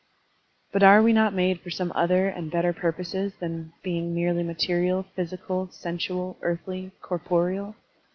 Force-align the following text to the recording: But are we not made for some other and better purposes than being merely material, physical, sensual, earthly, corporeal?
But 0.71 0.81
are 0.81 0.99
we 0.99 1.13
not 1.13 1.31
made 1.35 1.61
for 1.61 1.69
some 1.69 1.91
other 1.93 2.27
and 2.27 2.49
better 2.49 2.73
purposes 2.73 3.35
than 3.35 3.71
being 3.83 4.15
merely 4.15 4.41
material, 4.41 5.03
physical, 5.15 5.69
sensual, 5.69 6.39
earthly, 6.41 6.89
corporeal? 7.03 7.75